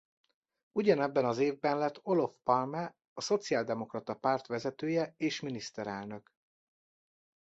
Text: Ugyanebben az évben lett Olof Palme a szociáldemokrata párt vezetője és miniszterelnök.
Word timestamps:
Ugyanebben 0.71 1.25
az 1.25 1.37
évben 1.37 1.77
lett 1.77 1.99
Olof 2.03 2.35
Palme 2.43 2.95
a 3.13 3.21
szociáldemokrata 3.21 4.13
párt 4.15 4.47
vezetője 4.47 5.13
és 5.17 5.39
miniszterelnök. 5.39 6.31